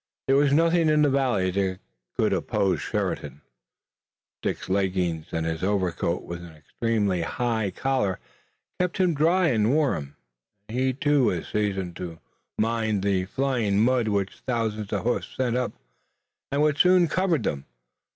[0.25, 1.77] There was nothing in the valley that
[2.17, 3.41] could oppose Sheridan.
[4.41, 8.19] Dick's leggings, and his overcoat with an extremely high collar,
[8.79, 10.15] kept him dry and warm
[10.67, 12.19] and he was too seasoned to
[12.57, 15.73] mind the flying mud which thousands of hoofs sent up,
[16.51, 17.67] and which soon covered them.